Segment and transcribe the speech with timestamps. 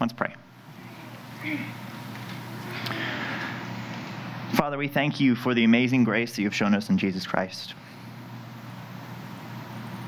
[0.00, 0.34] Let's pray.
[4.54, 7.74] Father, we thank you for the amazing grace that you've shown us in Jesus Christ.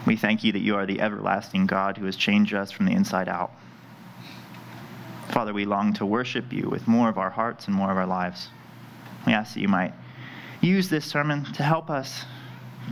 [0.06, 2.92] We thank you that you are the everlasting God who has changed us from the
[2.92, 3.52] inside out.
[5.30, 8.06] Father, we long to worship you with more of our hearts and more of our
[8.06, 8.48] lives.
[9.26, 9.94] We ask that you might
[10.60, 12.24] use this sermon to help us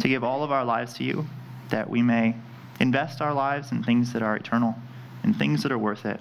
[0.01, 1.27] to give all of our lives to you,
[1.71, 2.37] that we may
[2.79, 4.77] invest our lives in things that are eternal,
[5.25, 6.21] in things that are worth it.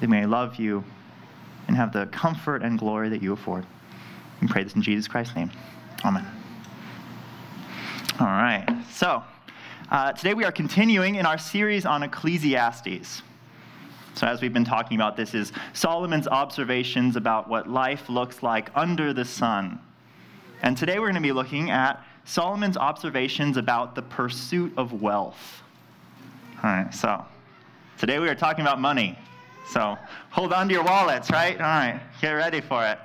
[0.00, 0.82] We may love you
[1.68, 3.66] and have the comfort and glory that you afford.
[4.40, 5.50] We pray this in Jesus Christ's name.
[6.04, 6.26] Amen.
[8.18, 8.66] All right.
[8.90, 9.22] So,
[9.90, 13.22] uh, today we are continuing in our series on Ecclesiastes.
[14.14, 18.70] So, as we've been talking about, this is Solomon's observations about what life looks like
[18.74, 19.78] under the sun.
[20.62, 25.62] And today we're going to be looking at Solomon's observations about the pursuit of wealth.
[26.62, 27.24] All right, so
[27.98, 29.18] today we are talking about money.
[29.70, 29.96] So
[30.30, 31.56] hold on to your wallets, right?
[31.56, 32.98] All right, get ready for it.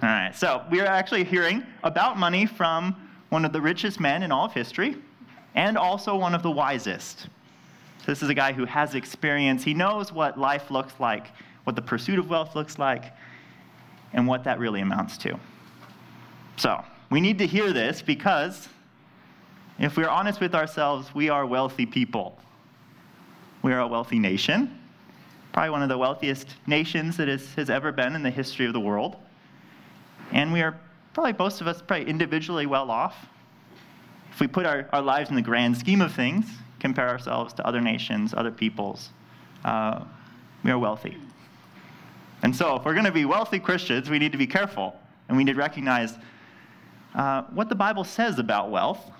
[0.00, 2.94] All right, so we are actually hearing about money from
[3.30, 4.96] one of the richest men in all of history
[5.56, 7.22] and also one of the wisest.
[7.98, 9.64] So this is a guy who has experience.
[9.64, 11.32] He knows what life looks like,
[11.64, 13.12] what the pursuit of wealth looks like,
[14.12, 15.36] and what that really amounts to.
[16.58, 18.68] So, we need to hear this because
[19.80, 22.38] if we're honest with ourselves, we are wealthy people.
[23.62, 24.78] We are a wealthy nation,
[25.56, 28.74] probably one of the wealthiest nations that is, has ever been in the history of
[28.74, 29.16] the world.
[30.30, 30.78] And we are
[31.14, 33.16] probably, most of us, probably individually well off.
[34.32, 36.44] If we put our, our lives in the grand scheme of things,
[36.78, 39.08] compare ourselves to other nations, other peoples,
[39.64, 40.04] uh,
[40.62, 41.16] we are wealthy.
[42.42, 44.94] And so, if we're going to be wealthy Christians, we need to be careful
[45.30, 46.18] and we need to recognize
[47.14, 49.10] uh, what the Bible says about wealth.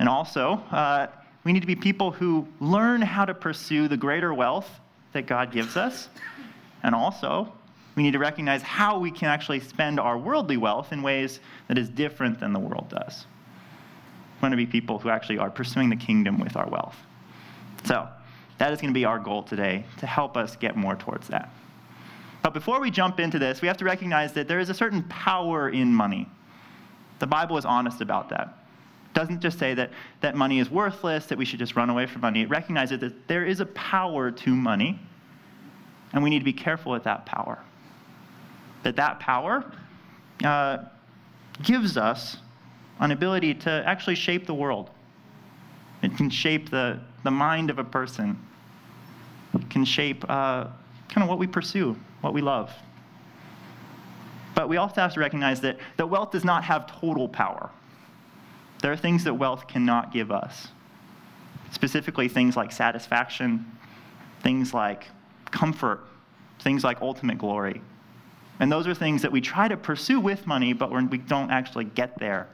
[0.00, 1.06] And also, uh,
[1.44, 4.79] we need to be people who learn how to pursue the greater wealth
[5.12, 6.08] that God gives us.
[6.82, 7.52] And also,
[7.96, 11.76] we need to recognize how we can actually spend our worldly wealth in ways that
[11.76, 13.26] is different than the world does
[14.36, 16.96] We want to be people who actually are pursuing the kingdom with our wealth.
[17.84, 18.08] So,
[18.58, 21.50] that is going to be our goal today to help us get more towards that.
[22.42, 25.02] But before we jump into this, we have to recognize that there is a certain
[25.04, 26.28] power in money.
[27.18, 28.59] The Bible is honest about that.
[29.12, 29.90] Doesn't just say that,
[30.20, 32.42] that money is worthless, that we should just run away from money.
[32.42, 35.00] It recognizes that there is a power to money,
[36.12, 37.58] and we need to be careful with that power.
[38.82, 39.64] That that power
[40.44, 40.78] uh,
[41.62, 42.36] gives us
[43.00, 44.90] an ability to actually shape the world.
[46.02, 48.38] It can shape the, the mind of a person.
[49.54, 50.66] It can shape uh,
[51.08, 52.72] kind of what we pursue, what we love.
[54.54, 57.70] But we also have to recognize that, that wealth does not have total power.
[58.80, 60.68] There are things that wealth cannot give us,
[61.70, 63.66] specifically things like satisfaction,
[64.42, 65.06] things like
[65.50, 66.00] comfort,
[66.60, 67.82] things like ultimate glory.
[68.58, 71.84] And those are things that we try to pursue with money, but we don't actually
[71.84, 72.46] get there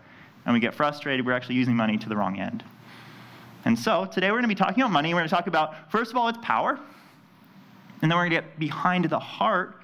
[0.44, 2.62] and we get frustrated, we're actually using money to the wrong end.
[3.64, 5.12] And so today we're going to be talking about money.
[5.12, 6.78] We're going to talk about, first of all, its power,
[8.00, 9.74] and then we're going to get behind the heart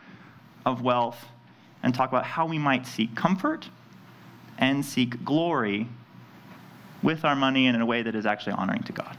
[0.64, 1.26] of wealth
[1.82, 3.68] and talk about how we might seek comfort
[4.58, 5.88] and seek glory
[7.02, 9.16] with our money and in a way that is actually honoring to God.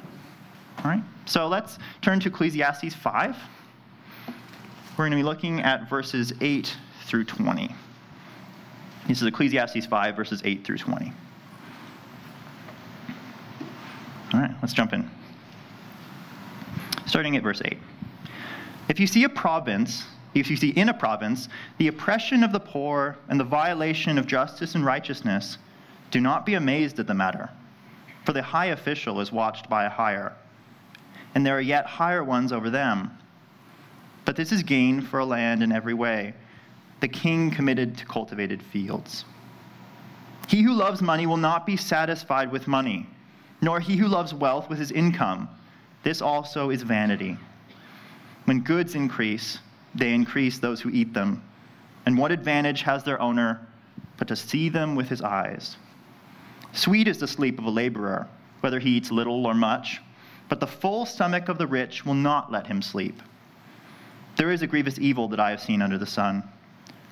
[0.80, 1.04] All right?
[1.26, 3.38] So let's turn to Ecclesiastes 5.
[4.28, 7.74] We're going to be looking at verses 8 through 20.
[9.08, 11.12] This is Ecclesiastes 5, verses 8 through 20.
[14.34, 15.10] All right, let's jump in.
[17.06, 17.78] Starting at verse 8.
[18.90, 22.60] If you see a province, if you see in a province the oppression of the
[22.60, 25.58] poor and the violation of justice and righteousness,
[26.12, 27.50] do not be amazed at the matter.
[28.26, 30.34] For the high official is watched by a higher,
[31.36, 33.18] and there are yet higher ones over them.
[34.26, 36.34] But this is gain for a land in every way,
[37.02, 39.26] the king committed to cultivated fields.
[40.48, 43.08] He who loves money will not be satisfied with money
[43.64, 45.48] nor he who loves wealth with his income.
[46.04, 47.38] This also is vanity.
[48.44, 49.60] When goods increase,
[49.96, 51.42] they increase those who eat them.
[52.06, 53.66] And what advantage has their owner
[54.18, 55.78] but to see them with his eyes?
[56.74, 58.28] Sweet is the sleep of a laborer,
[58.62, 60.02] whether he eats little or much,
[60.50, 63.22] but the full stomach of the rich will not let him sleep.
[64.38, 66.44] There is a grievous evil that I have seen under the sun.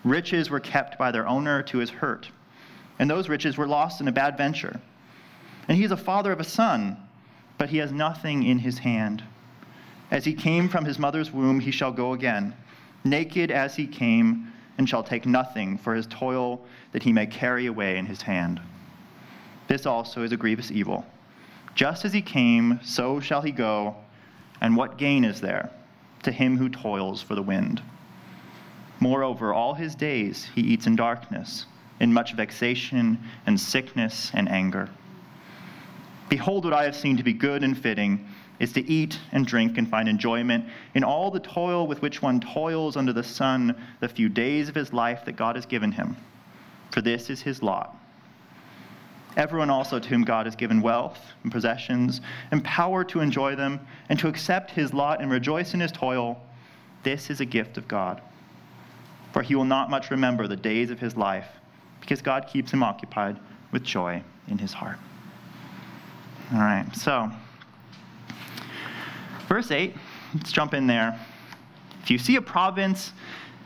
[0.03, 2.29] Riches were kept by their owner to his hurt,
[2.97, 4.79] and those riches were lost in a bad venture.
[5.67, 6.97] And he is a father of a son,
[7.59, 9.23] but he has nothing in his hand.
[10.09, 12.55] As he came from his mother's womb, he shall go again,
[13.03, 17.67] naked as he came, and shall take nothing for his toil that he may carry
[17.67, 18.59] away in his hand.
[19.71, 21.05] This also is a grievous evil.
[21.75, 23.95] Just as he came, so shall he go,
[24.59, 25.71] and what gain is there?
[26.23, 27.81] to him who toils for the wind.
[28.99, 31.65] Moreover, all his days he eats in darkness,
[32.01, 34.89] in much vexation and sickness and anger.
[36.27, 38.27] Behold, what I have seen to be good and fitting
[38.59, 42.41] is to eat and drink and find enjoyment in all the toil with which one
[42.41, 46.17] toils under the sun the few days of his life that God has given him.
[46.91, 48.00] For this is his lot.
[49.37, 53.79] Everyone also to whom God has given wealth and possessions and power to enjoy them
[54.09, 56.41] and to accept his lot and rejoice in his toil,
[57.03, 58.21] this is a gift of God.
[59.31, 61.47] For he will not much remember the days of his life
[62.01, 63.39] because God keeps him occupied
[63.71, 64.97] with joy in his heart.
[66.53, 67.31] All right, so
[69.51, 69.93] Verse 8,
[70.33, 71.19] let's jump in there.
[72.01, 73.11] If you see a province,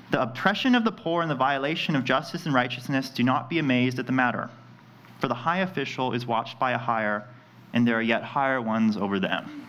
[0.09, 3.59] the oppression of the poor and the violation of justice and righteousness, do not be
[3.59, 4.49] amazed at the matter.
[5.25, 7.27] For the high official is watched by a higher,
[7.73, 9.67] and there are yet higher ones over them.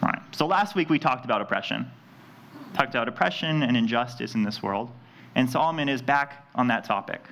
[0.00, 1.90] All right, so last week we talked about oppression.
[2.72, 4.92] Talked about oppression and injustice in this world.
[5.34, 7.22] And Solomon is back on that topic.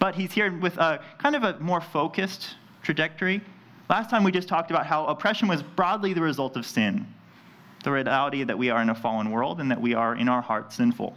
[0.00, 3.40] But he's here with a kind of a more focused trajectory
[3.88, 7.06] Last time we just talked about how oppression was broadly the result of sin,
[7.84, 10.42] the reality that we are in a fallen world and that we are in our
[10.42, 11.16] hearts sinful.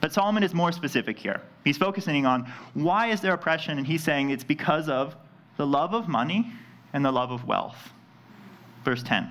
[0.00, 1.40] But Solomon is more specific here.
[1.64, 5.16] He's focusing on why is there oppression, and he's saying it's because of
[5.56, 6.52] the love of money
[6.92, 7.90] and the love of wealth.
[8.84, 9.30] Verse 10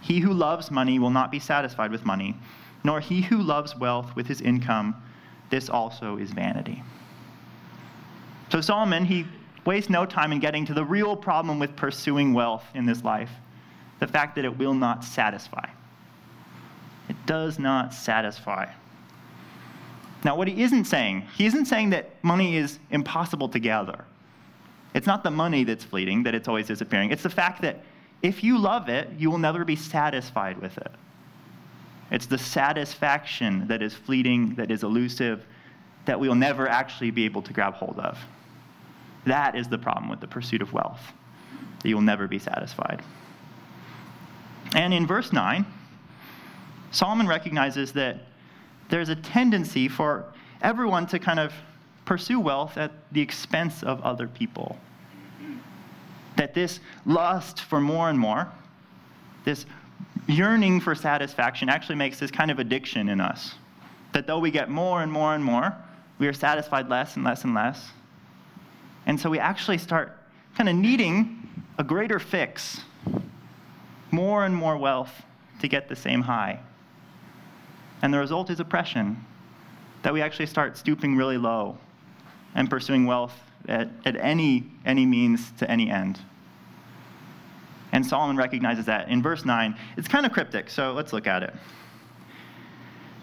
[0.00, 2.36] He who loves money will not be satisfied with money,
[2.82, 4.96] nor he who loves wealth with his income.
[5.50, 6.82] This also is vanity.
[8.50, 9.26] So Solomon, he
[9.64, 13.30] waste no time in getting to the real problem with pursuing wealth in this life
[14.00, 15.66] the fact that it will not satisfy.
[17.08, 18.66] It does not satisfy.
[20.24, 24.04] Now, what he isn't saying, he isn't saying that money is impossible to gather.
[24.94, 27.10] It's not the money that's fleeting, that it's always disappearing.
[27.10, 27.82] It's the fact that
[28.22, 30.90] if you love it, you will never be satisfied with it.
[32.10, 35.44] It's the satisfaction that is fleeting, that is elusive,
[36.06, 38.18] that we will never actually be able to grab hold of.
[39.26, 41.00] That is the problem with the pursuit of wealth,
[41.82, 43.02] that you will never be satisfied.
[44.74, 45.66] And in verse 9,
[46.92, 48.20] Solomon recognizes that
[48.94, 50.24] there's a tendency for
[50.62, 51.52] everyone to kind of
[52.04, 54.78] pursue wealth at the expense of other people.
[56.36, 58.46] That this lust for more and more,
[59.44, 59.66] this
[60.28, 63.56] yearning for satisfaction, actually makes this kind of addiction in us.
[64.12, 65.74] That though we get more and more and more,
[66.20, 67.90] we are satisfied less and less and less.
[69.06, 70.16] And so we actually start
[70.56, 71.48] kind of needing
[71.78, 72.82] a greater fix,
[74.12, 75.24] more and more wealth
[75.62, 76.60] to get the same high.
[78.04, 79.24] And the result is oppression,
[80.02, 81.78] that we actually start stooping really low
[82.54, 83.32] and pursuing wealth
[83.66, 86.20] at, at any, any means to any end.
[87.92, 89.74] And Solomon recognizes that in verse 9.
[89.96, 91.54] It's kind of cryptic, so let's look at it.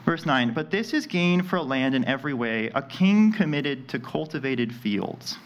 [0.04, 3.88] Verse 9 But this is gain for a land in every way, a king committed
[3.90, 5.38] to cultivated fields.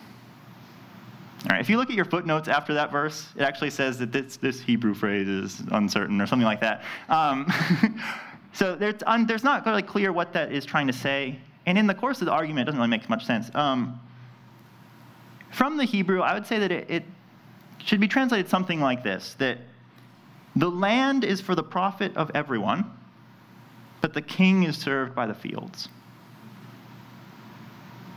[1.44, 4.14] All right, if you look at your footnotes after that verse, it actually says that
[4.14, 6.86] this, this Hebrew phrase is uncertain or something like that.
[7.10, 7.52] Um,
[8.56, 8.96] so there's,
[9.28, 11.38] there's not really clear what that is trying to say.
[11.66, 13.52] And in the course of the argument, it doesn't really make much sense.
[13.54, 14.00] Um,
[15.52, 17.04] from the Hebrew, I would say that it, it
[17.80, 19.58] should be translated something like this that
[20.56, 22.90] the land is for the profit of everyone,
[24.00, 25.90] but the king is served by the fields.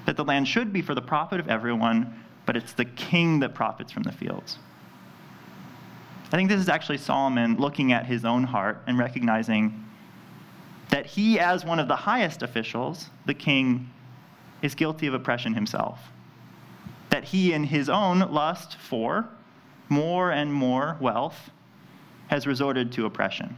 [0.06, 3.54] That the land should be for the profit of everyone, but it's the king that
[3.54, 4.58] profits from the fields.
[6.26, 9.84] I think this is actually Solomon looking at his own heart and recognizing
[10.90, 13.90] that he, as one of the highest officials, the king,
[14.62, 16.00] is guilty of oppression himself.
[17.11, 19.28] That he, in his own lust for
[19.88, 21.50] more and more wealth,
[22.28, 23.57] has resorted to oppression.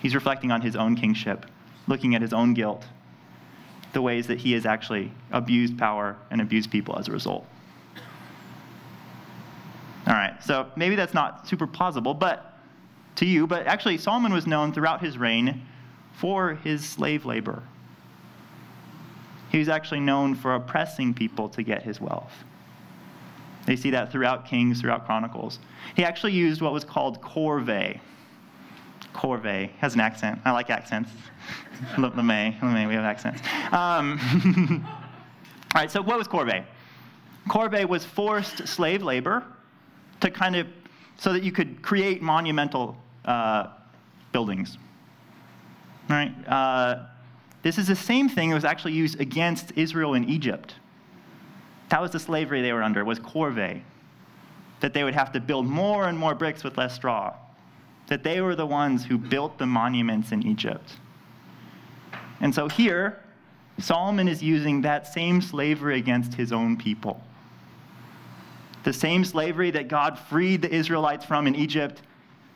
[0.00, 1.46] He's reflecting on his own kingship,
[1.86, 2.84] looking at his own guilt,
[3.92, 7.46] the ways that he has actually abused power and abused people as a result.
[10.06, 12.55] All right, so maybe that's not super plausible, but
[13.16, 15.62] to you, but actually Solomon was known throughout his reign
[16.12, 17.62] for his slave labor.
[19.50, 22.32] He was actually known for oppressing people to get his wealth.
[23.66, 25.58] They see that throughout Kings, throughout Chronicles.
[25.96, 28.00] He actually used what was called corvée.
[29.14, 30.40] Corvée has an accent.
[30.44, 31.10] I like accents.
[31.96, 33.40] LeMay, LeMay, we have accents.
[33.72, 34.84] Um,
[35.74, 36.64] all right, so what was corvée?
[37.48, 39.44] Corvée was forced slave labor
[40.20, 40.66] to kind of,
[41.16, 42.96] so that you could create monumental
[43.26, 43.68] uh,
[44.32, 44.78] buildings.
[46.08, 47.06] All right, uh,
[47.62, 50.74] this is the same thing that was actually used against Israel in Egypt.
[51.88, 53.82] That was the slavery they were under, was corvée,
[54.80, 57.34] that they would have to build more and more bricks with less straw
[58.06, 60.92] that they were the ones who built the monuments in Egypt.
[62.40, 63.20] And so here,
[63.78, 67.22] Solomon is using that same slavery against his own people.
[68.84, 72.02] The same slavery that God freed the Israelites from in Egypt,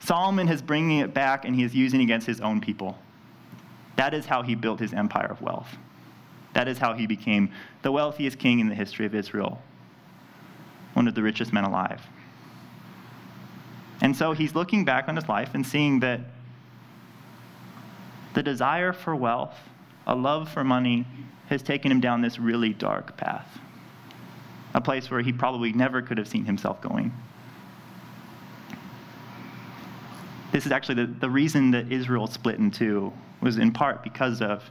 [0.00, 2.98] Solomon is bringing it back and he is using it against his own people.
[3.96, 5.76] That is how he built his empire of wealth.
[6.54, 7.50] That is how he became
[7.82, 9.62] the wealthiest king in the history of Israel,
[10.94, 12.00] one of the richest men alive.
[14.00, 16.20] And so he's looking back on his life and seeing that
[18.32, 19.56] the desire for wealth,
[20.06, 21.06] a love for money,
[21.48, 23.58] has taken him down this really dark path.
[24.72, 27.12] A place where he probably never could have seen himself going.
[30.52, 34.42] This is actually the, the reason that Israel split in two, was in part because
[34.42, 34.68] of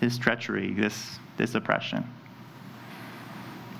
[0.00, 2.04] this treachery, this, this oppression.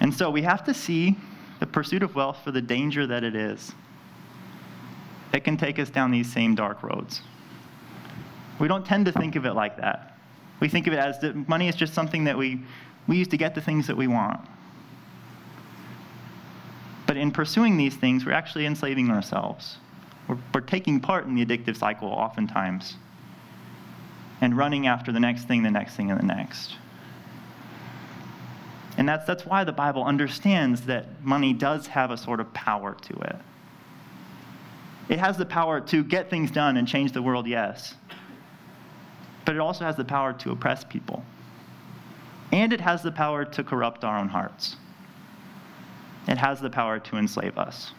[0.00, 1.16] And so we have to see
[1.58, 3.72] the pursuit of wealth for the danger that it is.
[5.32, 7.20] It can take us down these same dark roads.
[8.58, 10.18] We don't tend to think of it like that.
[10.60, 12.62] We think of it as that money is just something that we,
[13.06, 14.40] we use to get the things that we want.
[17.06, 19.78] But in pursuing these things, we're actually enslaving ourselves.
[20.30, 22.94] We're, we're taking part in the addictive cycle oftentimes
[24.40, 26.76] and running after the next thing, the next thing, and the next.
[28.96, 32.94] And that's, that's why the Bible understands that money does have a sort of power
[32.94, 33.36] to it.
[35.08, 37.96] It has the power to get things done and change the world, yes.
[39.44, 41.24] But it also has the power to oppress people.
[42.52, 44.76] And it has the power to corrupt our own hearts.
[46.28, 47.90] It has the power to enslave us.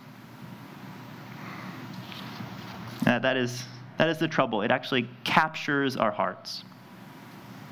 [3.05, 3.63] Uh, that is
[3.97, 4.61] that is the trouble.
[4.61, 6.63] It actually captures our hearts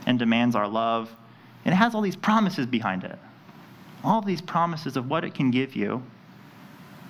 [0.06, 1.12] and demands our love.
[1.66, 3.18] It has all these promises behind it.
[4.04, 6.04] All these promises of what it can give you.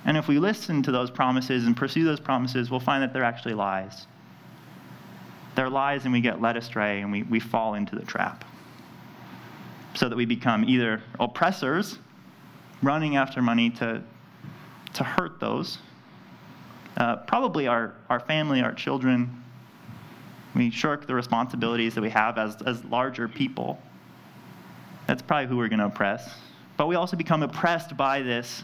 [0.05, 3.23] And if we listen to those promises and pursue those promises, we'll find that they're
[3.23, 4.07] actually lies.
[5.55, 8.45] They're lies, and we get led astray and we, we fall into the trap.
[9.95, 11.99] So that we become either oppressors,
[12.81, 14.01] running after money to,
[14.93, 15.79] to hurt those
[16.99, 19.43] uh, probably our, our family, our children.
[20.53, 23.79] We shirk the responsibilities that we have as, as larger people.
[25.07, 26.29] That's probably who we're going to oppress.
[26.75, 28.63] But we also become oppressed by this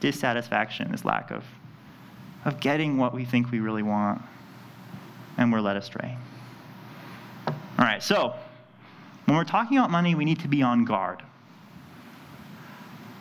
[0.00, 1.44] dissatisfaction, this lack of,
[2.44, 4.22] of getting what we think we really want,
[5.36, 6.16] and we're led astray.
[7.46, 8.34] All right, so
[9.26, 11.22] when we're talking about money, we need to be on guard.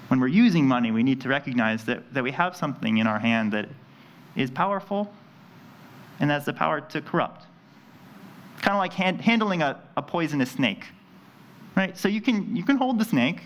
[0.07, 3.19] When we're using money, we need to recognize that, that we have something in our
[3.19, 3.67] hand that
[4.37, 5.11] is powerful,
[6.19, 7.45] and that's the power to corrupt.
[8.61, 10.85] Kind of like hand, handling a, a poisonous snake,
[11.75, 11.97] right?
[11.97, 13.41] So you can, you can hold the snake,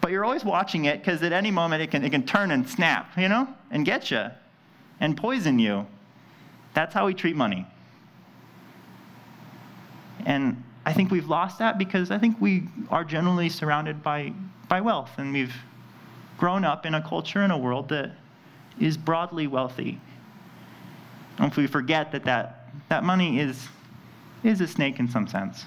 [0.00, 2.68] but you're always watching it because at any moment it can, it can turn and
[2.68, 4.26] snap, you know, and get you
[5.00, 5.86] and poison you.
[6.72, 7.66] That's how we treat money.
[10.26, 14.32] And I think we've lost that because I think we are generally surrounded by,
[14.68, 15.54] by wealth, and we've
[16.38, 18.12] grown up in a culture and a world that
[18.80, 20.00] is broadly wealthy.
[21.38, 23.68] And if we forget that that, that money is,
[24.42, 25.64] is a snake in some sense.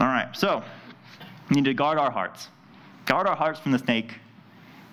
[0.00, 0.62] All right, so
[1.48, 2.48] we need to guard our hearts.
[3.06, 4.14] Guard our hearts from the snake.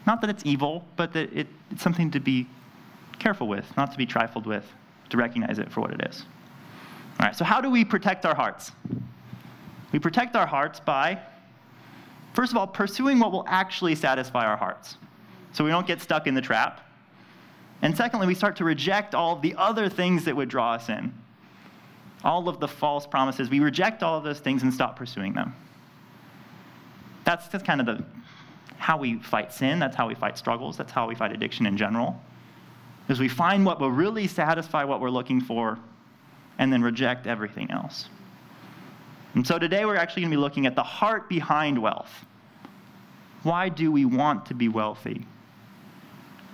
[0.06, 2.48] Not that it's evil, but that it, it's something to be
[3.20, 4.65] careful with, not to be trifled with,
[5.10, 6.25] to recognize it for what it is.
[7.20, 8.72] All right, so how do we protect our hearts?
[9.91, 11.20] We protect our hearts by,
[12.34, 14.98] first of all, pursuing what will actually satisfy our hearts
[15.53, 16.88] so we don't get stuck in the trap.
[17.81, 20.89] And secondly, we start to reject all of the other things that would draw us
[20.89, 21.13] in.
[22.24, 23.50] All of the false promises.
[23.50, 25.55] We reject all of those things and stop pursuing them.
[27.24, 28.03] That's, that's kind of the,
[28.77, 29.79] how we fight sin.
[29.79, 30.77] That's how we fight struggles.
[30.77, 32.22] That's how we fight addiction in general.
[33.10, 35.79] Is we find what will really satisfy what we're looking for
[36.60, 38.08] and then reject everything else.
[39.34, 42.25] And so today we're actually going to be looking at the heart behind wealth.
[43.43, 45.25] Why do we want to be wealthy?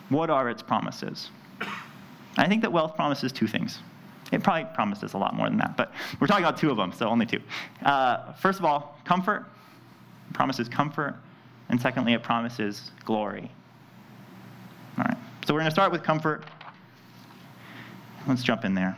[0.10, 1.30] What are its promises?
[2.38, 3.80] I think that wealth promises two things.
[4.32, 6.92] It probably promises a lot more than that, but we're talking about two of them,
[6.92, 7.42] so only two.
[7.84, 9.46] Uh, first of all, comfort.
[10.30, 11.16] It promises comfort.
[11.70, 13.52] And secondly, it promises glory.
[14.98, 16.44] All right, so we're going to start with comfort.
[18.28, 18.98] Let's jump in there.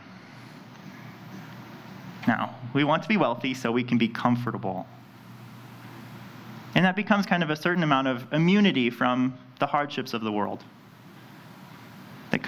[2.26, 4.86] Now, we want to be wealthy so we can be comfortable.
[6.74, 10.32] And that becomes kind of a certain amount of immunity from the hardships of the
[10.32, 10.64] world.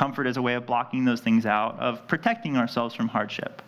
[0.03, 3.63] Comfort is a way of blocking those things out, of protecting ourselves from hardship.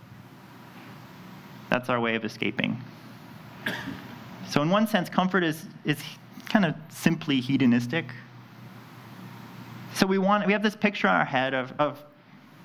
[1.71, 2.83] That's our way of escaping.
[4.49, 6.03] So, in one sense, comfort is, is
[6.47, 8.07] kind of simply hedonistic.
[9.95, 12.05] So we want we have this picture in our head of, of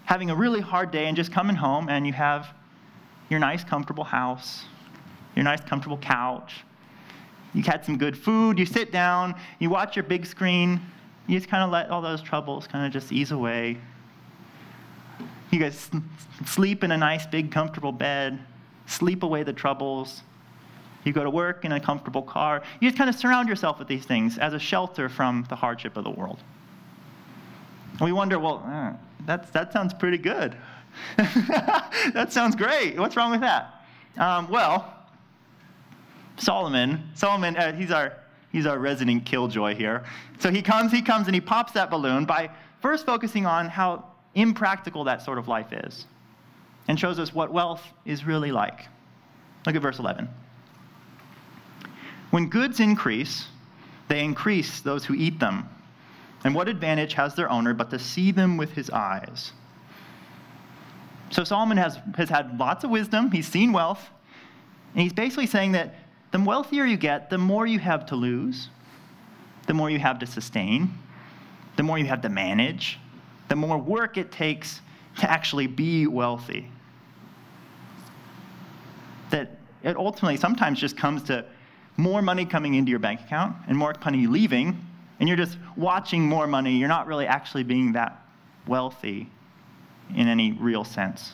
[0.05, 2.47] having a really hard day and just coming home and you have
[3.29, 4.65] your nice comfortable house,
[5.35, 6.63] your nice comfortable couch.
[7.53, 10.81] You had some good food, you sit down, you watch your big screen,
[11.29, 13.77] you just kind of let all those troubles kind of just ease away.
[15.51, 15.91] You guys
[16.47, 18.39] sleep in a nice, big, comfortable bed,
[18.87, 20.23] sleep away the troubles.
[21.03, 22.63] You go to work in a comfortable car.
[22.79, 25.97] You just kind of surround yourself with these things as a shelter from the hardship
[25.97, 26.39] of the world.
[27.91, 28.93] And we wonder, well, uh,
[29.27, 30.57] that's, that sounds pretty good.
[31.17, 32.97] that sounds great.
[32.97, 33.85] What's wrong with that?
[34.17, 34.95] Um, well,
[36.37, 38.13] Solomon, Solomon, uh, he's our
[38.51, 40.03] he's our resident killjoy here.
[40.39, 42.49] So he comes, he comes, and he pops that balloon by
[42.81, 46.05] first focusing on how impractical that sort of life is,
[46.87, 48.87] and shows us what wealth is really like.
[49.65, 50.29] Look at verse 11.
[52.31, 53.47] When goods increase,
[54.07, 55.67] they increase those who eat them.
[56.43, 59.51] And what advantage has their owner but to see them with his eyes?
[61.31, 64.09] So Solomon has, has had lots of wisdom, he's seen wealth,
[64.93, 65.95] and he's basically saying that
[66.31, 68.69] the wealthier you get, the more you have to lose,
[69.67, 70.91] the more you have to sustain,
[71.75, 72.99] the more you have to manage,
[73.47, 74.81] the more work it takes
[75.19, 76.69] to actually be wealthy.
[79.31, 81.45] That it ultimately sometimes just comes to
[81.97, 84.85] more money coming into your bank account and more money leaving,
[85.19, 86.77] and you're just watching more money.
[86.77, 88.25] You're not really actually being that
[88.67, 89.29] wealthy
[90.15, 91.33] in any real sense.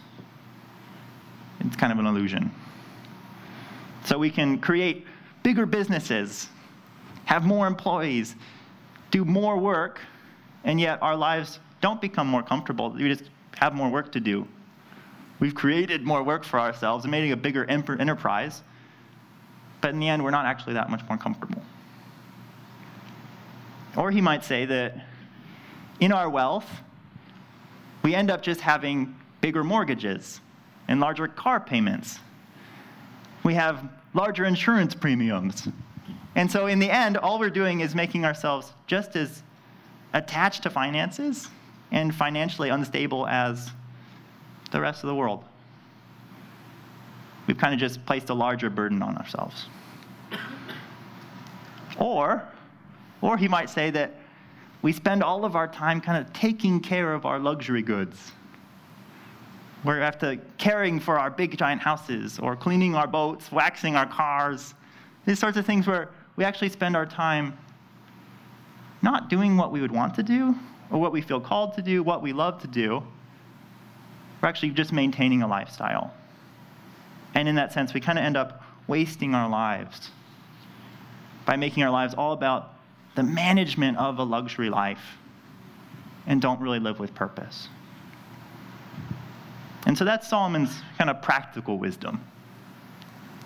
[1.60, 2.52] It's kind of an illusion.
[4.06, 5.06] So we can create
[5.44, 6.48] bigger businesses,
[7.26, 8.36] have more employees,
[9.12, 10.00] do more work,
[10.64, 12.92] and yet our lives don't become more comfortable.
[12.92, 14.48] We just have more work to do.
[15.40, 18.62] We've created more work for ourselves and made a bigger enterprise
[19.86, 21.62] but in the end, we're not actually that much more comfortable.
[23.96, 24.98] Or he might say that
[26.00, 26.68] in our wealth,
[28.02, 30.42] we end up just having bigger mortgages
[30.88, 32.18] and larger car payments.
[33.46, 35.68] We have larger insurance premiums.
[36.36, 39.44] And so, in the end, all we're doing is making ourselves just as
[40.14, 41.48] attached to finances
[41.92, 43.70] and financially unstable as
[44.72, 45.44] the rest of the world.
[47.46, 49.68] We've kind of just placed a larger burden on ourselves.
[52.00, 52.44] Or,
[53.22, 54.16] or he might say that
[54.82, 58.32] we spend all of our time kind of taking care of our luxury goods.
[59.86, 64.74] We're after caring for our big giant houses or cleaning our boats, waxing our cars,
[65.28, 67.56] these sorts of things where we actually spend our time
[69.04, 70.56] not doing what we would want to do
[70.90, 73.04] or what we feel called to do, what we love to do.
[74.42, 76.12] We're actually just maintaining a lifestyle.
[77.36, 80.10] And in that sense, we kind of end up wasting our lives
[81.46, 82.74] by making our lives all about
[83.14, 85.20] the management of a luxury life
[86.26, 87.70] and don't really live with purpose.
[89.86, 92.24] And so that's Solomon's kind of practical wisdom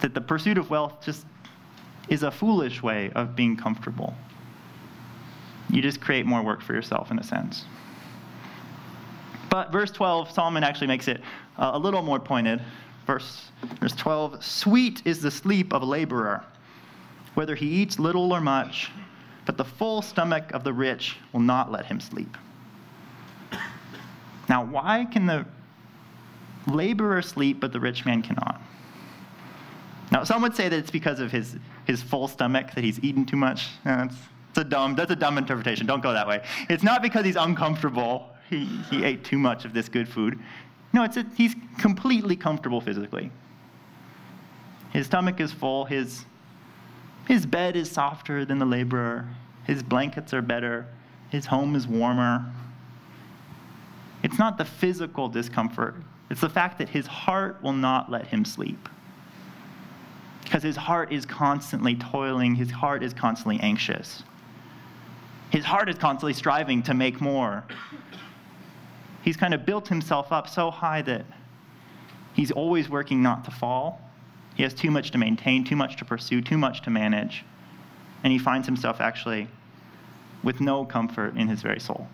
[0.02, 1.26] that the pursuit of wealth just
[2.08, 4.14] is a foolish way of being comfortable.
[5.70, 7.66] You just create more work for yourself in a sense.
[9.50, 11.22] But verse 12, Solomon actually makes it
[11.58, 12.62] uh, a little more pointed.
[13.06, 16.44] Verse, verse 12 Sweet is the sleep of a laborer
[17.40, 18.92] whether he eats little or much,
[19.46, 22.38] but the full stomach of the rich will not let him sleep.
[24.50, 25.46] Now, why can the
[26.70, 28.62] laborer sleep, but the rich man cannot?
[30.12, 33.26] Now, some would say that it's because of his, his full stomach, that he's eaten
[33.26, 33.68] too much.
[33.84, 34.16] That's,
[34.54, 35.86] that's, a dumb, that's a dumb interpretation.
[35.86, 36.44] Don't go that way.
[36.70, 38.30] It's not because he's uncomfortable.
[38.50, 40.40] He, he ate too much of this good food.
[40.94, 43.32] No, it's a, he's completely comfortable physically.
[44.92, 46.26] His stomach is full, his
[47.28, 49.28] his bed is softer than the laborer.
[49.66, 50.88] His blankets are better.
[51.30, 52.44] His home is warmer.
[54.24, 55.96] It's not the physical discomfort,
[56.30, 58.90] it's the fact that his heart will not let him sleep.
[60.44, 64.24] Because his heart is constantly toiling, his heart is constantly anxious.
[65.52, 67.64] His heart is constantly striving to make more.
[69.24, 71.26] He's kind of built himself up so high that
[72.34, 74.02] he's always working not to fall
[74.60, 77.46] he has too much to maintain, too much to pursue, too much to manage.
[78.26, 79.48] And he finds himself actually
[80.44, 82.10] with no comfort in his very soul.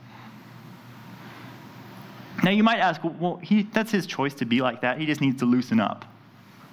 [2.43, 4.97] Now, you might ask, well, he, that's his choice to be like that.
[4.97, 6.05] He just needs to loosen up,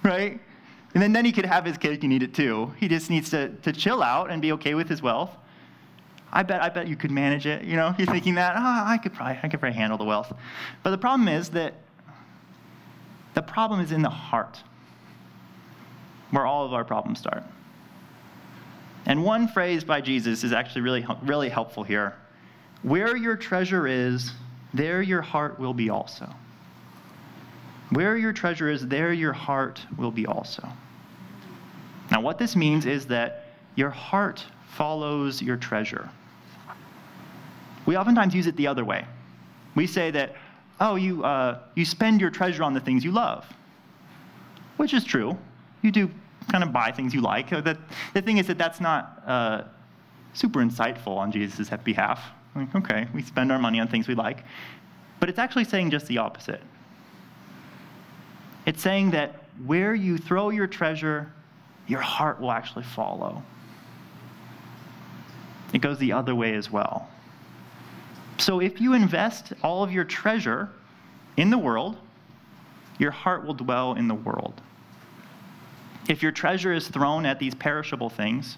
[0.03, 0.39] right?
[0.93, 2.73] And then, then he could have his cake and eat it too.
[2.79, 5.35] He just needs to, to chill out and be okay with his wealth.
[6.31, 7.63] I bet, I bet you could manage it.
[7.63, 10.33] You know, you're thinking that, oh, I could probably, I could probably handle the wealth.
[10.81, 11.75] But the problem is that
[13.33, 14.61] the problem is in the heart
[16.31, 17.43] where all of our problems start.
[19.05, 22.15] And one phrase by Jesus is actually really, really helpful here.
[22.81, 24.31] Where your treasure is,
[24.73, 26.29] there your heart will be also.
[27.91, 30.67] Where your treasure is, there your heart will be also.
[32.09, 36.09] Now, what this means is that your heart follows your treasure.
[37.85, 39.05] We oftentimes use it the other way.
[39.75, 40.35] We say that,
[40.79, 43.45] oh, you, uh, you spend your treasure on the things you love,
[44.77, 45.37] which is true.
[45.81, 46.09] You do
[46.51, 47.49] kind of buy things you like.
[47.49, 47.77] The,
[48.13, 49.63] the thing is that that's not uh,
[50.33, 52.19] super insightful on Jesus' behalf.
[52.55, 54.43] Like, okay, we spend our money on things we like.
[55.19, 56.61] But it's actually saying just the opposite.
[58.65, 61.31] It's saying that where you throw your treasure,
[61.87, 63.43] your heart will actually follow.
[65.73, 67.09] It goes the other way as well.
[68.37, 70.69] So if you invest all of your treasure
[71.37, 71.97] in the world,
[72.99, 74.61] your heart will dwell in the world.
[76.07, 78.57] If your treasure is thrown at these perishable things,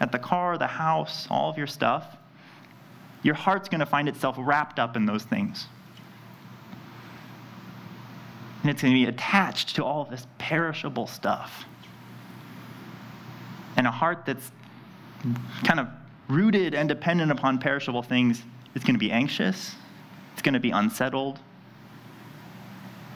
[0.00, 2.16] at the car, the house, all of your stuff,
[3.24, 5.66] your heart's going to find itself wrapped up in those things.
[8.62, 11.64] And it's going to be attached to all this perishable stuff.
[13.76, 14.52] And a heart that's
[15.64, 15.88] kind of
[16.28, 18.42] rooted and dependent upon perishable things
[18.74, 19.74] is going to be anxious,
[20.32, 21.38] it's going to be unsettled,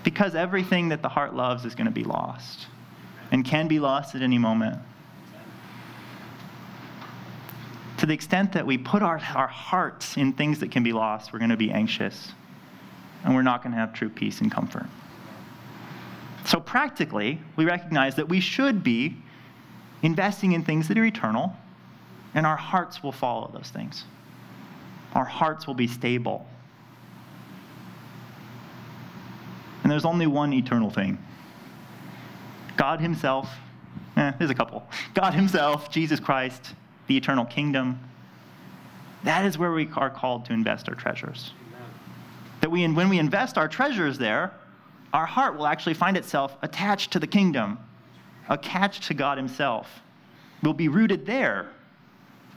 [0.05, 2.66] because everything that the heart loves is going to be lost
[3.31, 4.79] and can be lost at any moment.
[7.98, 11.32] To the extent that we put our, our hearts in things that can be lost,
[11.32, 12.32] we're going to be anxious
[13.24, 14.87] and we're not going to have true peace and comfort.
[16.44, 19.16] So, practically, we recognize that we should be
[20.02, 21.54] investing in things that are eternal,
[22.34, 24.04] and our hearts will follow those things.
[25.14, 26.46] Our hearts will be stable.
[29.82, 31.18] And there's only one eternal thing
[32.76, 33.50] God Himself,
[34.16, 34.87] eh, there's a couple.
[35.14, 36.74] God Himself, Jesus Christ,
[37.09, 37.99] the eternal kingdom.
[39.25, 41.53] That is where we are called to invest our treasures.
[41.68, 41.88] Amen.
[42.61, 44.53] That we, when we invest our treasures there,
[45.12, 47.79] our heart will actually find itself attached to the kingdom,
[48.49, 50.01] attached to God Himself.
[50.62, 51.68] We'll be rooted there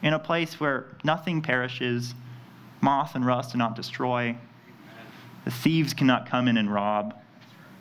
[0.03, 2.13] in a place where nothing perishes,
[2.81, 4.37] moth and rust do not destroy,
[5.45, 7.15] the thieves cannot come in and rob.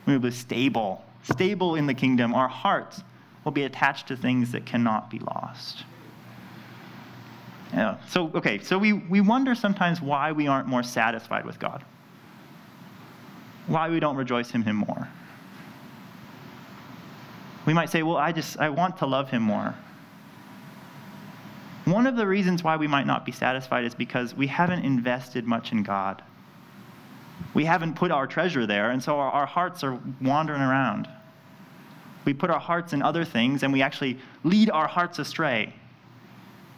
[0.07, 3.03] We will be stable stable in the kingdom, our hearts
[3.45, 5.85] will be attached to things that cannot be lost.
[7.73, 7.97] Yeah.
[8.09, 11.85] So, okay, so we, we wonder sometimes why we aren't more satisfied with God,
[13.67, 15.09] why we don't rejoice in Him more.
[17.67, 19.75] We might say, well, I just, I want to love Him more.
[21.85, 25.47] One of the reasons why we might not be satisfied is because we haven't invested
[25.47, 26.23] much in God
[27.55, 31.09] we haven't put our treasure there, and so our, our hearts are wandering around.
[32.25, 35.75] We put our hearts in other things, and we actually lead our hearts astray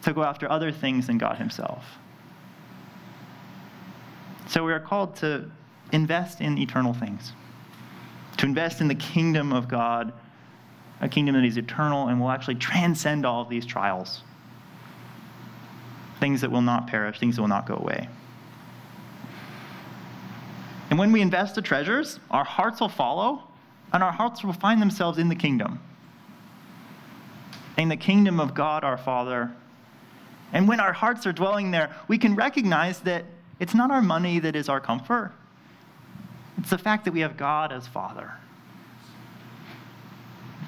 [0.03, 1.85] to go after other things than God Himself.
[4.49, 5.51] So we are called to
[5.93, 7.33] invest in eternal things,
[8.39, 10.13] to invest in the kingdom of God,
[11.01, 14.23] a kingdom that is eternal and will actually transcend all of these trials.
[16.21, 18.09] Things that will not perish, things that will not go away.
[20.91, 23.45] And when we invest the treasures, our hearts will follow,
[23.93, 25.81] and our hearts will find themselves in the kingdom.
[27.79, 29.51] In the kingdom of God our Father.
[30.53, 33.25] And when our hearts are dwelling there, we can recognize that
[33.59, 35.33] it's not our money that is our comfort,
[36.59, 38.33] it's the fact that we have God as Father.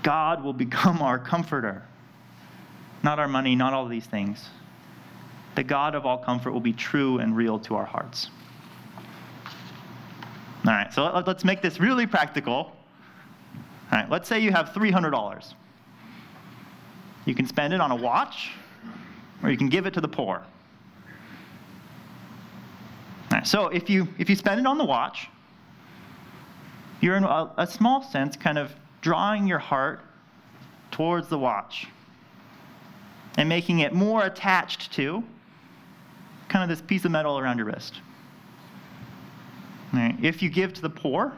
[0.03, 1.83] God will become our comforter,
[3.03, 4.49] not our money, not all these things.
[5.55, 8.29] The God of all comfort will be true and real to our hearts.
[10.67, 12.55] All right, so let's make this really practical.
[12.55, 12.75] All
[13.93, 15.55] right, let's say you have $300.
[17.27, 18.53] You can spend it on a watch,
[19.45, 20.43] or you can give it to the poor.
[23.31, 25.29] Right, so if you, if you spend it on the watch,
[27.01, 30.01] you're in a, a small sense kind of drawing your heart
[30.91, 31.89] towards the watch
[33.37, 35.23] and making it more attached to
[36.49, 38.01] kind of this piece of metal around your wrist.
[39.93, 41.33] If you give to the poor,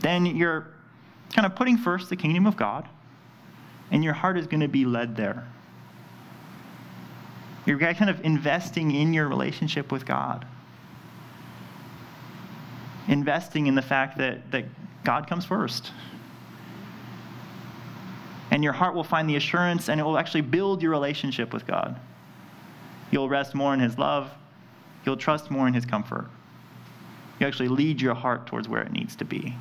[0.00, 0.68] then you're
[1.32, 2.86] kind of putting first the kingdom of God,
[3.90, 5.46] and your heart is going to be led there.
[7.78, 10.46] You're kind of investing in your relationship with God.
[13.08, 14.64] Investing in the fact that, that
[15.04, 15.92] God comes first.
[18.50, 21.66] And your heart will find the assurance and it will actually build your relationship with
[21.66, 21.98] God.
[23.10, 24.30] You'll rest more in His love,
[25.04, 26.28] you'll trust more in His comfort
[27.40, 29.56] you actually lead your heart towards where it needs to be.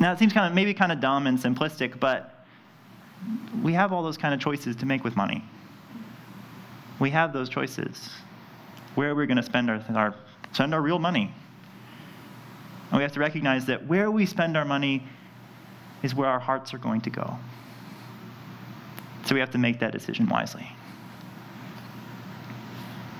[0.00, 2.44] Now, it seems kind of maybe kind of dumb and simplistic, but
[3.62, 5.44] we have all those kind of choices to make with money.
[6.98, 8.10] We have those choices.
[8.94, 10.14] Where we're going to spend our, our
[10.52, 11.34] spend our real money.
[12.90, 15.06] And we have to recognize that where we spend our money
[16.02, 17.38] is where our hearts are going to go.
[19.24, 20.68] So we have to make that decision wisely.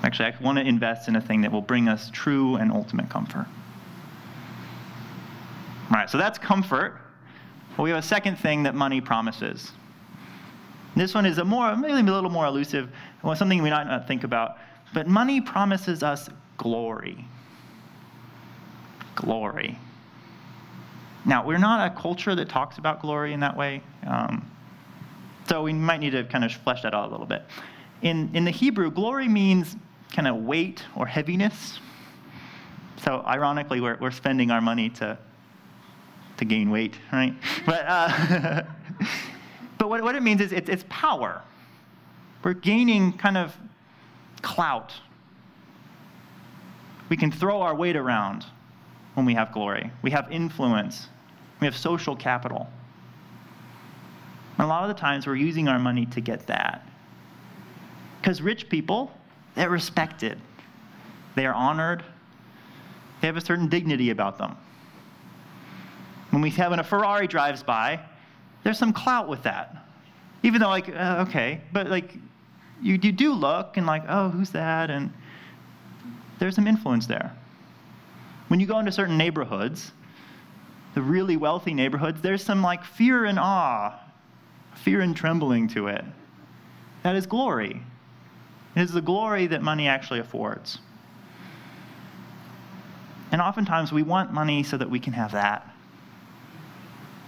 [0.02, 3.08] Actually, I want to invest in a thing that will bring us true and ultimate
[3.08, 3.46] comfort.
[5.90, 6.98] All right, so that's comfort.
[7.78, 9.72] We have a second thing that money promises.
[10.94, 12.90] This one is a more, maybe a little more elusive,
[13.22, 14.58] something we might not think about.
[14.92, 16.28] But money promises us
[16.58, 17.24] glory.
[19.14, 19.78] Glory.
[21.24, 23.82] Now, we're not a culture that talks about glory in that way.
[24.06, 24.50] Um,
[25.48, 27.42] so we might need to kind of flesh that out a little bit.
[28.02, 29.76] In, in the Hebrew, glory means
[30.12, 31.78] kind of weight or heaviness.
[33.04, 35.18] So ironically, we're, we're spending our money to,
[36.36, 37.34] to gain weight, right?
[37.66, 38.62] But, uh,
[39.82, 41.42] but what, what it means is it's, it's power.
[42.44, 43.52] We're gaining kind of
[44.40, 44.92] clout.
[47.08, 48.46] We can throw our weight around
[49.14, 49.90] when we have glory.
[50.00, 51.08] We have influence.
[51.58, 52.70] We have social capital.
[54.56, 56.86] And a lot of the times we're using our money to get that.
[58.20, 59.10] Because rich people,
[59.56, 60.40] they're respected,
[61.34, 62.04] they are honored,
[63.20, 64.56] they have a certain dignity about them.
[66.30, 67.98] When we have when a Ferrari drives by,
[68.64, 69.76] there's some clout with that.
[70.42, 72.14] Even though, like, uh, okay, but like,
[72.82, 74.90] you, you do look and like, oh, who's that?
[74.90, 75.12] And
[76.38, 77.32] there's some influence there.
[78.48, 79.92] When you go into certain neighborhoods,
[80.94, 83.98] the really wealthy neighborhoods, there's some like fear and awe,
[84.74, 86.04] fear and trembling to it.
[87.02, 87.82] That is glory.
[88.74, 90.78] It is the glory that money actually affords.
[93.30, 95.71] And oftentimes we want money so that we can have that.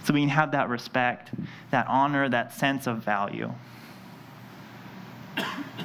[0.05, 1.31] So we can have that respect,
[1.71, 3.51] that honor, that sense of value.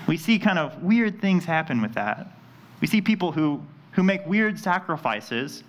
[0.06, 2.26] We see kind of weird things happen with that.
[2.80, 5.64] We see people who, who make weird sacrifices,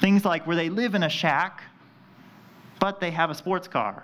[0.00, 1.62] things like where they live in a shack,
[2.80, 4.02] but they have a sports car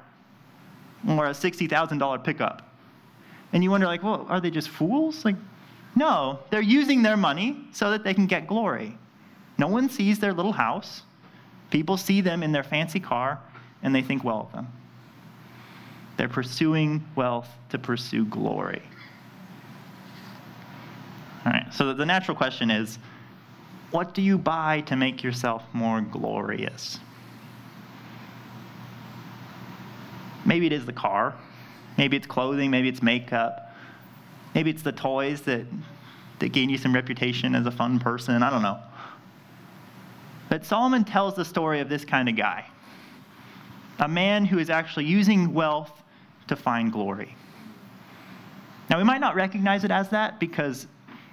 [1.07, 2.67] or a $60,000 pickup.
[3.53, 5.25] And you wonder, like, well, are they just fools?
[5.25, 5.37] Like,
[5.95, 8.97] no, they're using their money so that they can get glory.
[9.59, 11.03] No one sees their little house.
[11.71, 13.41] People see them in their fancy car,
[13.83, 14.69] and they think well of them.
[16.17, 18.83] They're pursuing wealth to pursue glory.
[21.47, 22.99] All right, so the natural question is
[23.91, 26.99] what do you buy to make yourself more glorious?
[30.45, 31.35] Maybe it is the car.
[31.99, 32.71] Maybe it's clothing.
[32.71, 33.75] Maybe it's makeup.
[34.55, 35.67] Maybe it's the toys that,
[36.39, 38.43] that gain you some reputation as a fun person.
[38.43, 38.79] I don't know.
[40.49, 42.67] But Solomon tells the story of this kind of guy
[44.01, 46.03] a man who is actually using wealth
[46.49, 47.37] to find glory.
[48.89, 50.89] Now, we might not recognize it as that because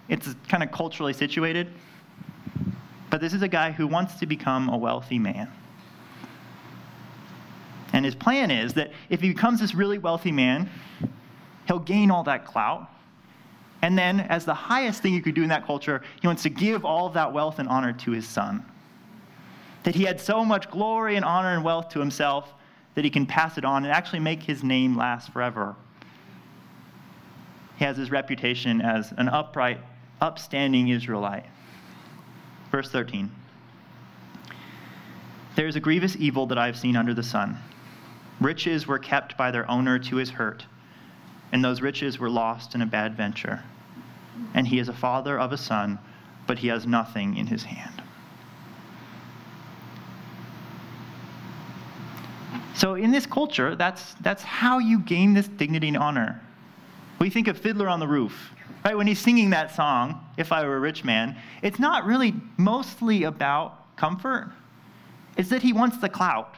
[0.10, 1.72] it's kind of culturally situated,
[3.10, 5.50] but this is a guy who wants to become a wealthy man.
[7.94, 10.70] And his plan is that if he becomes this really wealthy man,
[11.68, 12.92] he'll gain all that clout.
[13.82, 16.50] And then, as the highest thing you could do in that culture, he wants to
[16.50, 18.66] give all of that wealth and honor to his son.
[19.84, 22.54] That he had so much glory and honor and wealth to himself
[22.98, 25.76] that he can pass it on and actually make his name last forever.
[27.78, 29.80] He has his reputation as an upright,
[30.20, 31.46] upstanding Israelite.
[32.72, 33.30] Verse 13
[35.56, 37.60] There is a grievous evil that I have seen under the sun.
[38.42, 40.66] Riches were kept by their owner to his hurt,
[41.52, 43.62] and those riches were lost in a bad venture.
[44.56, 46.00] And he is a father of a son,
[46.48, 48.02] but he has nothing in his hand.
[52.78, 56.40] So in this culture, that's, that's how you gain this dignity and honor.
[57.18, 58.52] We think of Fiddler on the Roof,
[58.86, 58.96] right?
[58.96, 63.24] When he's singing that song, If I Were a Rich Man, it's not really mostly
[63.24, 64.52] about comfort.
[65.38, 66.54] It's that he wants the clout.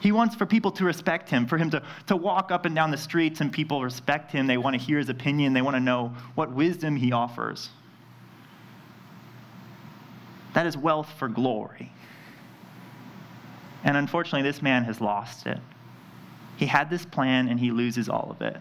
[0.00, 2.90] He wants for people to respect him, for him to, to walk up and down
[2.90, 4.46] the streets and people respect him.
[4.46, 7.68] They want to hear his opinion, they want to know what wisdom he offers.
[10.54, 11.92] That is wealth for glory.
[13.84, 15.58] And unfortunately, this man has lost it.
[16.56, 18.56] He had this plan and he loses all of it.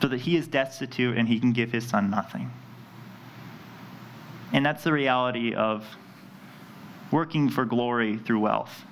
[0.00, 2.50] So that he is destitute and he can give his son nothing.
[4.52, 5.86] And that's the reality of
[7.12, 8.84] working for glory through wealth.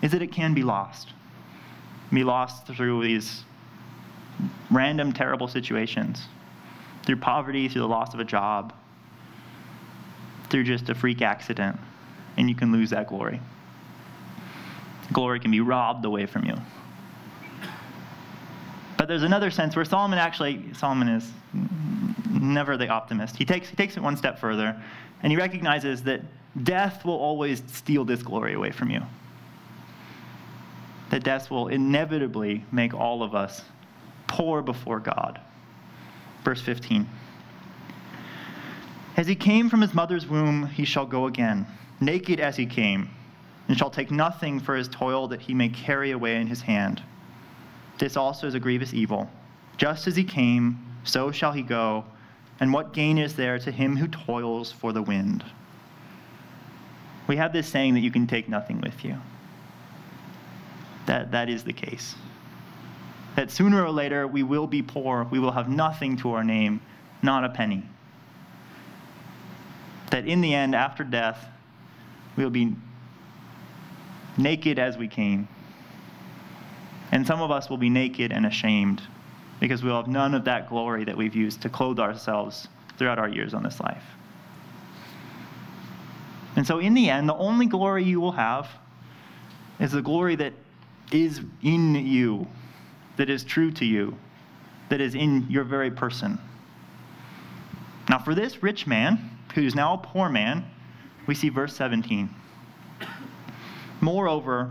[0.00, 1.10] Is that it can be lost.
[2.12, 3.44] Be lost through these
[4.70, 6.26] random terrible situations.
[7.04, 8.72] Through poverty, through the loss of a job,
[10.48, 11.78] through just a freak accident,
[12.38, 13.40] and you can lose that glory
[15.14, 16.54] glory can be robbed away from you.
[18.98, 21.30] But there's another sense where Solomon actually, Solomon is
[22.30, 23.36] never the optimist.
[23.36, 24.80] He takes, he takes it one step further,
[25.22, 26.20] and he recognizes that
[26.62, 29.00] death will always steal this glory away from you.
[31.10, 33.62] That death will inevitably make all of us
[34.26, 35.40] poor before God.
[36.44, 37.08] Verse 15.
[39.16, 41.66] As he came from his mother's womb, he shall go again,
[42.00, 43.10] naked as he came,
[43.68, 47.02] and shall take nothing for his toil that he may carry away in his hand.
[47.98, 49.30] This also is a grievous evil.
[49.76, 52.04] Just as he came, so shall he go,
[52.60, 55.44] and what gain is there to him who toils for the wind?
[57.26, 59.16] We have this saying that you can take nothing with you.
[61.06, 62.14] That, that is the case.
[63.36, 66.80] That sooner or later we will be poor, we will have nothing to our name,
[67.22, 67.82] not a penny.
[70.10, 71.48] That in the end, after death,
[72.36, 72.74] we will be
[74.36, 75.48] naked as we came.
[77.12, 79.02] And some of us will be naked and ashamed
[79.60, 82.68] because we'll have none of that glory that we've used to clothe ourselves
[82.98, 84.02] throughout our years on this life.
[86.56, 88.68] And so, in the end, the only glory you will have
[89.80, 90.52] is the glory that
[91.10, 92.46] is in you,
[93.16, 94.16] that is true to you,
[94.88, 96.38] that is in your very person.
[98.08, 100.64] Now, for this rich man, who's now a poor man,
[101.26, 102.28] we see verse 17.
[104.00, 104.70] Moreover,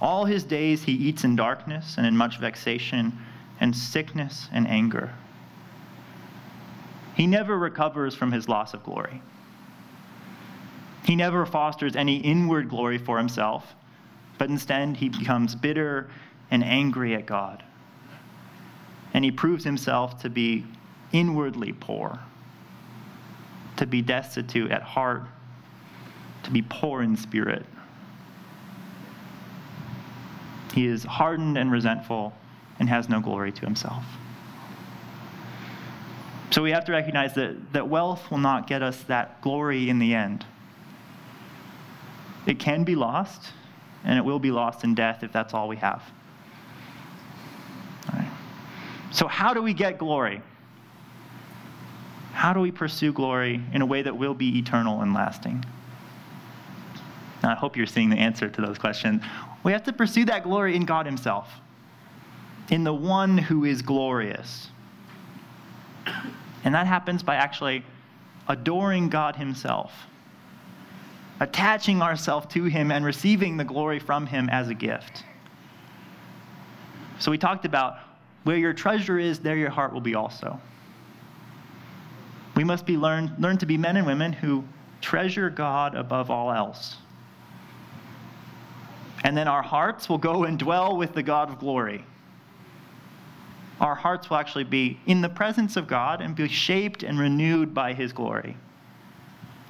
[0.00, 3.18] all his days he eats in darkness and in much vexation
[3.60, 5.12] and sickness and anger.
[7.14, 9.22] He never recovers from his loss of glory.
[11.04, 13.74] He never fosters any inward glory for himself,
[14.38, 16.10] but instead he becomes bitter
[16.50, 17.62] and angry at God.
[19.12, 20.64] And he proves himself to be
[21.12, 22.18] inwardly poor,
[23.76, 25.22] to be destitute at heart,
[26.42, 27.64] to be poor in spirit.
[30.74, 32.34] He is hardened and resentful
[32.80, 34.04] and has no glory to himself.
[36.50, 40.00] So we have to recognize that, that wealth will not get us that glory in
[40.00, 40.44] the end.
[42.46, 43.52] It can be lost,
[44.04, 46.02] and it will be lost in death if that's all we have.
[48.12, 48.30] All right.
[49.12, 50.42] So, how do we get glory?
[52.32, 55.64] How do we pursue glory in a way that will be eternal and lasting?
[57.42, 59.22] Now, I hope you're seeing the answer to those questions.
[59.64, 61.50] We have to pursue that glory in God Himself
[62.70, 64.68] in the one who is glorious.
[66.64, 67.84] And that happens by actually
[68.48, 69.92] adoring God Himself,
[71.40, 75.24] attaching ourselves to Him, and receiving the glory from Him as a gift.
[77.18, 77.98] So we talked about
[78.44, 80.60] where your treasure is, there your heart will be also.
[82.54, 84.64] We must be learn, learn to be men and women who
[85.00, 86.96] treasure God above all else.
[89.24, 92.04] And then our hearts will go and dwell with the God of glory
[93.80, 97.74] our hearts will actually be in the presence of God and be shaped and renewed
[97.74, 98.56] by His glory.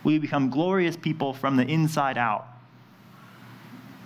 [0.03, 2.47] We become glorious people from the inside out,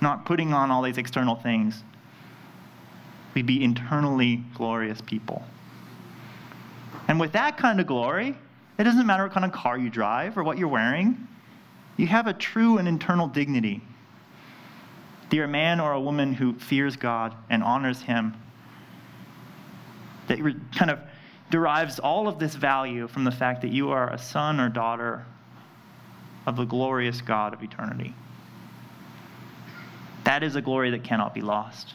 [0.01, 1.83] not putting on all these external things.
[3.35, 5.45] We'd be internally glorious people.
[7.09, 8.37] And with that kind of glory,
[8.79, 11.27] it doesn't matter what kind of car you drive or what you're wearing,
[11.97, 13.83] you have a true and internal dignity.
[15.31, 18.35] A man or a woman who fears God and honors Him
[20.27, 20.38] that
[20.75, 21.01] kind of
[21.51, 25.25] derives all of this value from the fact that you are a son or daughter
[26.47, 28.14] of the glorious God of eternity.
[30.25, 31.95] That is a glory that cannot be lost.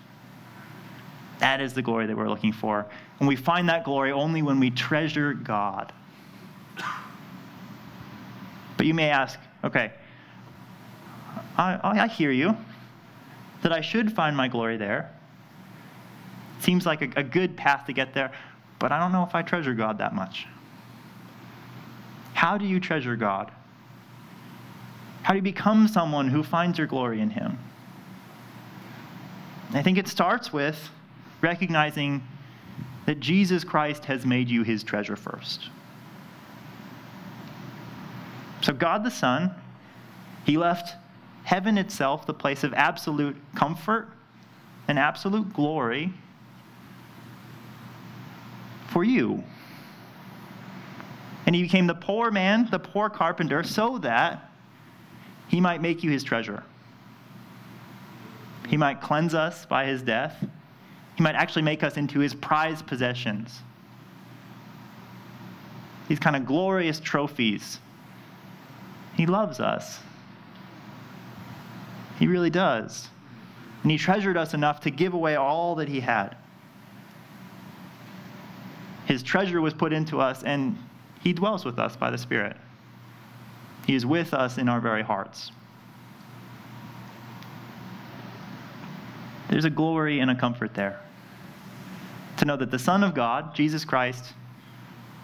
[1.39, 2.86] That is the glory that we're looking for.
[3.19, 5.91] And we find that glory only when we treasure God.
[8.78, 9.91] But you may ask, okay,
[11.58, 12.58] I, I hear you,
[13.63, 15.10] that I should find my glory there.
[16.60, 18.32] Seems like a, a good path to get there,
[18.78, 20.47] but I don't know if I treasure God that much.
[22.34, 23.52] How do you treasure God?
[25.23, 27.58] How do you become someone who finds your glory in Him?
[29.73, 30.89] I think it starts with
[31.41, 32.21] recognizing
[33.06, 35.69] that Jesus Christ has made you His treasure first.
[38.62, 39.52] So, God the Son,
[40.46, 40.96] He left
[41.44, 44.10] heaven itself, the place of absolute comfort
[44.87, 46.13] and absolute glory,
[48.87, 49.44] for you.
[51.46, 54.50] And he became the poor man, the poor carpenter, so that
[55.48, 56.63] he might make you his treasure.
[58.67, 60.35] He might cleanse us by his death.
[61.15, 63.62] He might actually make us into his prized possessions.
[66.08, 67.79] These kind of glorious trophies.
[69.15, 70.00] He loves us.
[72.20, 73.10] He really does.
[73.82, 76.38] And he treasured us enough to give away all that he had.
[79.06, 80.78] His treasure was put into us, and
[81.22, 82.56] He dwells with us by the Spirit.
[83.86, 85.52] He is with us in our very hearts.
[89.50, 91.00] There's a glory and a comfort there.
[92.38, 94.34] To know that the Son of God, Jesus Christ,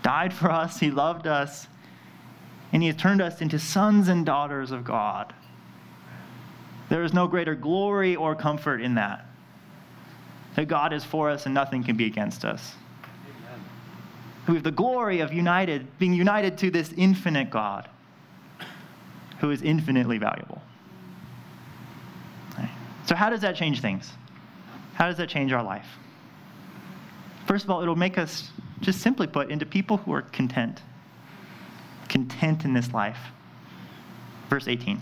[0.03, 1.67] died for us, He loved us,
[2.73, 5.33] and He has turned us into sons and daughters of God.
[6.89, 9.25] There is no greater glory or comfort in that.
[10.55, 12.73] That God is for us and nothing can be against us.
[13.03, 13.63] Amen.
[14.47, 17.87] We have the glory of united, being united to this infinite God
[19.39, 20.61] who is infinitely valuable.
[23.09, 24.11] So, how does that change things?
[24.93, 25.87] How does that change our life?
[27.47, 30.83] First of all, it'll make us, just simply put, into people who are content.
[32.07, 33.17] Content in this life.
[34.47, 35.01] Verse 18.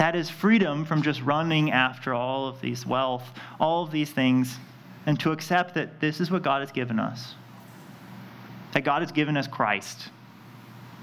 [0.00, 3.22] That is freedom from just running after all of these wealth,
[3.60, 4.56] all of these things,
[5.04, 7.34] and to accept that this is what God has given us.
[8.72, 10.08] That God has given us Christ.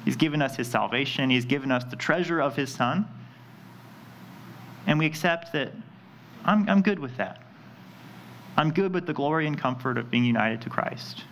[0.04, 3.08] He's given us his salvation, he's given us the treasure of his Son.
[4.88, 5.74] And we accept that
[6.44, 7.44] I'm, I'm good with that.
[8.58, 11.24] I'm good with the glory and comfort of being united to Christ.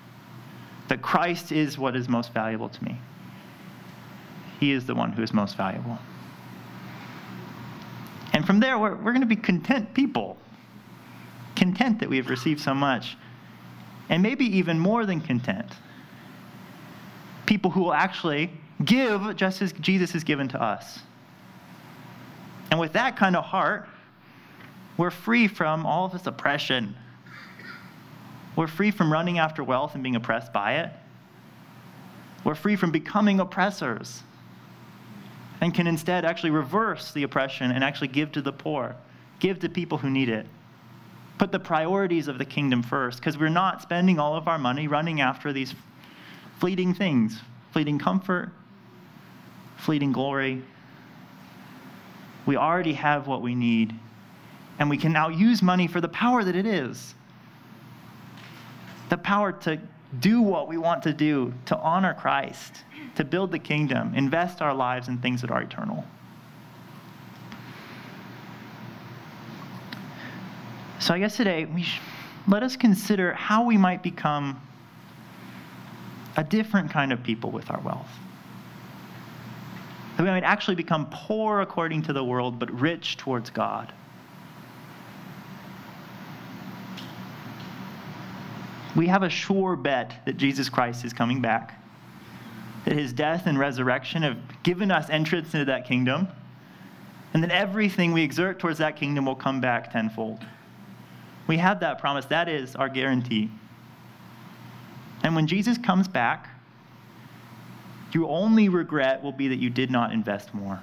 [0.88, 3.00] That Christ is what is most valuable to me.
[4.60, 5.98] He is the one who is most valuable.
[8.36, 10.36] And from there, we're, we're going to be content people.
[11.56, 13.16] Content that we have received so much.
[14.10, 15.72] And maybe even more than content.
[17.46, 18.52] People who will actually
[18.84, 21.00] give just as Jesus has given to us.
[22.72, 23.88] And with that kind of heart,
[24.98, 26.94] we're free from all of this oppression.
[28.58, 30.92] We're free from running after wealth and being oppressed by it.
[32.44, 34.24] We're free from becoming oppressors
[35.66, 38.96] and can instead actually reverse the oppression and actually give to the poor,
[39.40, 40.46] give to people who need it.
[41.40, 44.88] Put the priorities of the kingdom first, because we're not spending all of our money
[44.88, 45.74] running after these
[46.60, 47.40] fleeting things
[47.74, 48.52] fleeting comfort,
[49.78, 50.62] fleeting glory.
[52.46, 53.92] We already have what we need,
[54.78, 57.16] and we can now use money for the power that it is
[59.10, 59.80] the power to
[60.20, 62.84] do what we want to do, to honor Christ
[63.16, 66.06] to build the kingdom, invest our lives in things that are eternal.
[71.00, 72.00] So I guess today, we sh-
[72.48, 74.62] let us consider how we might become
[76.38, 78.10] a different kind of people with our wealth.
[80.18, 83.94] That we might actually become poor according to the world, but rich towards God.
[88.96, 91.82] We have a sure bet that Jesus Christ is coming back
[92.86, 96.28] that his death and resurrection have given us entrance into that kingdom,
[97.34, 100.46] and that everything we exert towards that kingdom will come back tenfold.
[101.48, 102.26] We have that promise.
[102.26, 103.52] That is our guarantee.
[105.24, 106.50] And when Jesus comes back,
[108.14, 110.80] your only regret will be that you did not invest more.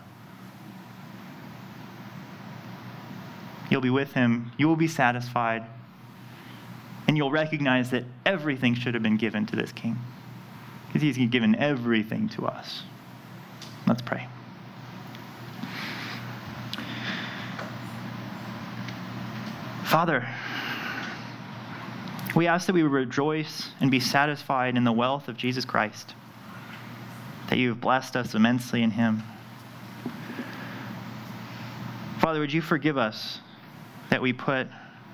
[3.70, 5.64] You'll be with him, you will be satisfied,
[7.12, 9.98] and you'll recognize that everything should have been given to this king
[10.86, 12.84] because he's given everything to us.
[13.86, 14.26] Let's pray.
[19.84, 20.26] Father,
[22.34, 26.14] we ask that we rejoice and be satisfied in the wealth of Jesus Christ,
[27.50, 29.22] that you have blessed us immensely in him.
[32.20, 33.40] Father, would you forgive us
[34.08, 34.66] that we put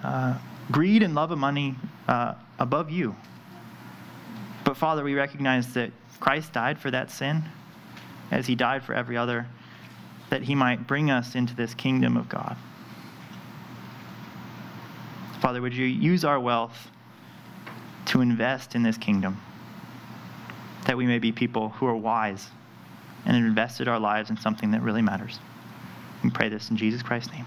[0.05, 0.39] uh,
[0.71, 1.75] greed and love of money
[2.09, 3.15] uh, above you?
[4.65, 7.45] But Father, we recognize that Christ died for that sin
[8.31, 9.47] as he died for every other,
[10.31, 12.57] that he might bring us into this kingdom of God.
[15.41, 16.91] Father, would you use our wealth
[18.07, 19.41] to invest in this kingdom,
[20.87, 22.49] that we may be people who are wise
[23.27, 25.39] and invested our lives in something that really matters.
[26.25, 27.45] We pray this in Jesus Christ's name.